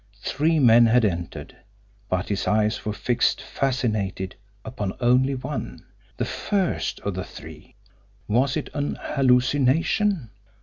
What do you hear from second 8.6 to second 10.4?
an hallucination?